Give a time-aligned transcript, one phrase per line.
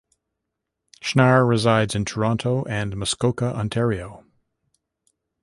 [0.99, 4.25] Schnarre resides in Toronto and Muskoka, Ontario.